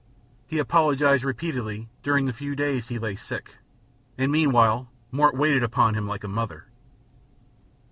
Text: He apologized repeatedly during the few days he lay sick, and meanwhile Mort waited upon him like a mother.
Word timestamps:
He 0.47 0.57
apologized 0.57 1.23
repeatedly 1.23 1.87
during 2.01 2.25
the 2.25 2.33
few 2.33 2.55
days 2.55 2.87
he 2.87 2.97
lay 2.97 3.15
sick, 3.15 3.57
and 4.17 4.31
meanwhile 4.31 4.89
Mort 5.11 5.35
waited 5.37 5.61
upon 5.61 5.93
him 5.93 6.07
like 6.07 6.23
a 6.23 6.27
mother. 6.27 6.65